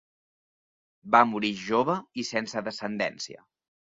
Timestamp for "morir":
1.31-1.51